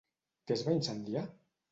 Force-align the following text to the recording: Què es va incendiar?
Què 0.51 0.55
es 0.55 0.63
va 0.69 0.73
incendiar? 0.77 1.23